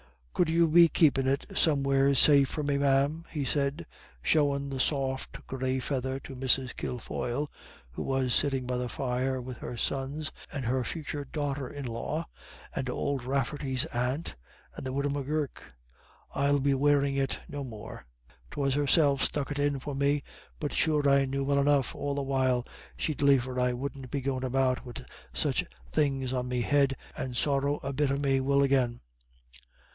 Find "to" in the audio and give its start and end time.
6.21-6.35